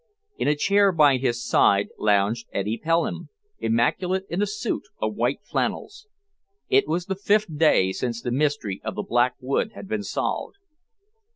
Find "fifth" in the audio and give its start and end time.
7.13-7.55